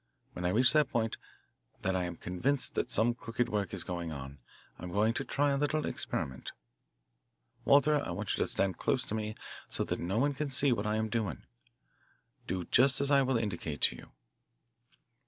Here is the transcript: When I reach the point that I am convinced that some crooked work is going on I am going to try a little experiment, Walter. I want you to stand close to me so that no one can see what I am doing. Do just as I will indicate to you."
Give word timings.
When 0.33 0.45
I 0.45 0.49
reach 0.49 0.73
the 0.73 0.83
point 0.83 1.17
that 1.83 1.95
I 1.95 2.05
am 2.05 2.15
convinced 2.17 2.73
that 2.73 2.89
some 2.89 3.13
crooked 3.13 3.49
work 3.49 3.71
is 3.71 3.83
going 3.83 4.11
on 4.11 4.39
I 4.79 4.83
am 4.83 4.91
going 4.91 5.13
to 5.13 5.23
try 5.23 5.51
a 5.51 5.57
little 5.59 5.85
experiment, 5.85 6.53
Walter. 7.65 8.01
I 8.03 8.09
want 8.09 8.33
you 8.35 8.43
to 8.43 8.47
stand 8.47 8.79
close 8.79 9.03
to 9.03 9.13
me 9.13 9.35
so 9.69 9.83
that 9.83 9.99
no 9.99 10.17
one 10.17 10.33
can 10.33 10.49
see 10.49 10.71
what 10.71 10.87
I 10.87 10.95
am 10.95 11.07
doing. 11.09 11.43
Do 12.47 12.63
just 12.65 12.99
as 12.99 13.11
I 13.11 13.21
will 13.21 13.37
indicate 13.37 13.81
to 13.81 13.95
you." 13.95 14.09